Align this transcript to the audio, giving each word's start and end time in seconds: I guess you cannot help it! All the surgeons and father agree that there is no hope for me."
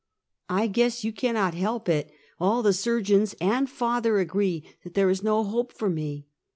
I 0.49 0.65
guess 0.65 1.03
you 1.03 1.13
cannot 1.13 1.53
help 1.53 1.87
it! 1.87 2.11
All 2.39 2.63
the 2.63 2.73
surgeons 2.73 3.35
and 3.39 3.69
father 3.69 4.17
agree 4.17 4.63
that 4.83 4.95
there 4.95 5.11
is 5.11 5.21
no 5.21 5.43
hope 5.43 5.71
for 5.71 5.91
me." 5.91 6.25